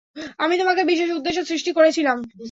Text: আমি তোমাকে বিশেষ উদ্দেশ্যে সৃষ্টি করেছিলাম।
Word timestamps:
আমি 0.37 0.55
তোমাকে 0.57 0.81
বিশেষ 0.83 1.09
উদ্দেশ্যে 1.11 1.43
সৃষ্টি 1.43 1.71
করেছিলাম। 1.73 2.17